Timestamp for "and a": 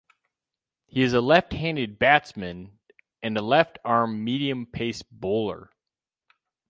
3.21-3.41